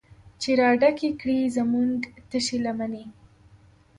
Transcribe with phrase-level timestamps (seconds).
[0.41, 1.93] چې راډکې کړي زمونږ
[2.29, 3.05] تشې لمنې